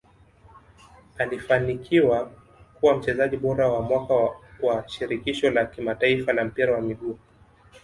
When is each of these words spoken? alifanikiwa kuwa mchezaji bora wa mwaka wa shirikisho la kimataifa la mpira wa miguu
alifanikiwa 1.17 2.31
kuwa 2.79 2.97
mchezaji 2.97 3.37
bora 3.37 3.67
wa 3.69 3.81
mwaka 3.81 4.13
wa 4.61 4.87
shirikisho 4.87 5.51
la 5.51 5.65
kimataifa 5.65 6.33
la 6.33 6.45
mpira 6.45 6.73
wa 6.75 6.81
miguu 6.81 7.19